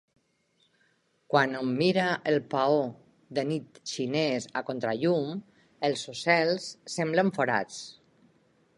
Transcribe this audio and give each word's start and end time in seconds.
Quan 1.33 1.51
hom 1.59 1.73
mira 1.81 2.05
el 2.31 2.39
paó 2.55 2.79
de 3.39 3.45
nit 3.51 3.79
xinés 3.93 4.49
a 4.61 4.67
contrallum, 4.73 5.31
els 5.91 6.09
ocels 6.17 6.71
semblen 6.99 7.35
forats. 7.39 7.83